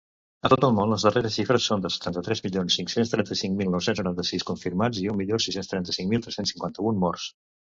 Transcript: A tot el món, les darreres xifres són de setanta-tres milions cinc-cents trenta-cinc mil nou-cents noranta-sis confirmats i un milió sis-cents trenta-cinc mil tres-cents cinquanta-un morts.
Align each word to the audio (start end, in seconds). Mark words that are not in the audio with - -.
A 0.47 0.49
tot 0.51 0.63
el 0.67 0.71
món, 0.77 0.93
les 0.93 1.03
darreres 1.07 1.35
xifres 1.39 1.67
són 1.71 1.83
de 1.83 1.91
setanta-tres 1.95 2.41
milions 2.45 2.77
cinc-cents 2.79 3.13
trenta-cinc 3.13 3.59
mil 3.61 3.69
nou-cents 3.75 4.01
noranta-sis 4.03 4.47
confirmats 4.51 5.03
i 5.03 5.07
un 5.13 5.21
milió 5.21 5.41
sis-cents 5.47 5.71
trenta-cinc 5.75 6.13
mil 6.17 6.27
tres-cents 6.29 6.57
cinquanta-un 6.57 7.01
morts. 7.07 7.31